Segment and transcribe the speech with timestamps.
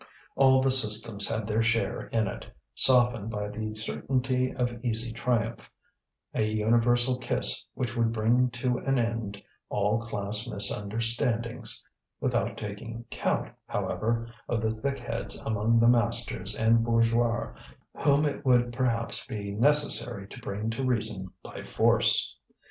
[0.35, 5.69] All the systems had their share in it, softened by the certainty of easy triumph,
[6.33, 11.87] a universal kiss which would bring to an end all class misunderstandings;
[12.19, 17.53] without taking count, however, of the thick heads among the masters and bourgeois
[18.03, 22.37] whom it would perhaps be necessary to bring to reason by force.